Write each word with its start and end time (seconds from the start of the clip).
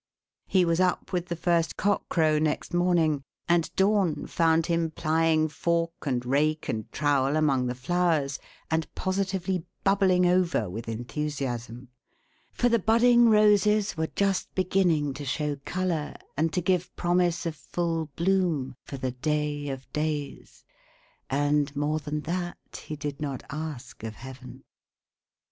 He 0.47 0.65
was 0.65 0.79
up 0.79 1.13
with 1.13 1.27
the 1.27 1.35
first 1.35 1.77
cock 1.77 2.09
crow 2.09 2.39
next 2.39 2.73
morning, 2.73 3.21
and 3.47 3.71
dawn 3.75 4.25
found 4.25 4.65
him 4.65 4.89
plying 4.89 5.47
fork 5.47 6.07
and 6.07 6.25
rake 6.25 6.67
and 6.67 6.91
trowel 6.91 7.35
among 7.35 7.67
the 7.67 7.75
flowers, 7.75 8.39
and 8.71 8.91
positively 8.95 9.63
bubbling 9.83 10.25
over 10.25 10.67
with 10.67 10.89
enthusiasm; 10.89 11.89
for 12.51 12.67
the 12.67 12.79
budding 12.79 13.29
roses 13.29 13.95
were 13.95 14.09
just 14.15 14.51
beginning 14.55 15.13
to 15.13 15.23
show 15.23 15.55
colour 15.65 16.15
and 16.35 16.51
to 16.53 16.61
give 16.61 16.95
promise 16.95 17.45
of 17.45 17.55
full 17.55 18.07
bloom 18.15 18.75
for 18.83 18.97
the 18.97 19.11
day 19.11 19.69
of 19.69 19.87
days 19.93 20.63
and 21.29 21.75
more 21.75 21.99
than 21.99 22.21
that 22.21 22.81
he 22.85 22.95
did 22.95 23.21
not 23.21 23.43
ask 23.51 24.01
of 24.01 24.15
heaven. 24.15 24.63